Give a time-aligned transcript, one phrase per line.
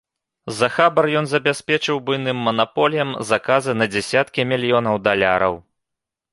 [0.59, 5.53] За хабар ён забяспечыў буйным манаполіям заказы на дзесяткі мільёнаў даляраў.